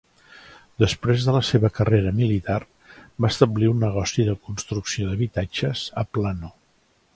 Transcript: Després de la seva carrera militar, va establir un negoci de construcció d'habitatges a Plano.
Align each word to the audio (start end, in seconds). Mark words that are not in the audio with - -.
Després 0.83 1.25
de 1.27 1.35
la 1.35 1.41
seva 1.49 1.69
carrera 1.79 2.13
militar, 2.21 2.57
va 3.25 3.31
establir 3.35 3.69
un 3.75 3.85
negoci 3.87 4.27
de 4.33 4.35
construcció 4.49 5.11
d'habitatges 5.13 5.85
a 6.05 6.09
Plano. 6.19 6.55